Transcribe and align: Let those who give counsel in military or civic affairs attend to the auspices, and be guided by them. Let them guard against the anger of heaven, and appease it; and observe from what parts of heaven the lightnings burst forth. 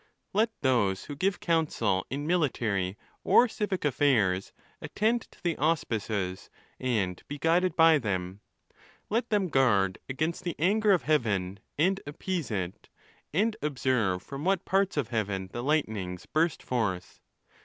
Let 0.33 0.49
those 0.61 1.03
who 1.05 1.15
give 1.15 1.39
counsel 1.39 2.07
in 2.09 2.25
military 2.25 2.97
or 3.23 3.47
civic 3.47 3.85
affairs 3.85 4.51
attend 4.81 5.21
to 5.29 5.39
the 5.43 5.55
auspices, 5.59 6.49
and 6.79 7.21
be 7.27 7.37
guided 7.37 7.75
by 7.75 7.99
them. 7.99 8.41
Let 9.11 9.29
them 9.29 9.47
guard 9.49 9.99
against 10.09 10.43
the 10.43 10.55
anger 10.57 10.91
of 10.91 11.03
heaven, 11.03 11.59
and 11.77 12.01
appease 12.07 12.49
it; 12.49 12.89
and 13.31 13.55
observe 13.61 14.23
from 14.23 14.43
what 14.43 14.65
parts 14.65 14.97
of 14.97 15.09
heaven 15.09 15.51
the 15.53 15.61
lightnings 15.61 16.25
burst 16.25 16.63
forth. 16.63 17.19